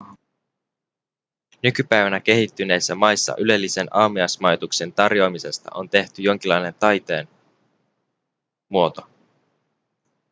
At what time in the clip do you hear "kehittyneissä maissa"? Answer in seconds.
2.19-3.35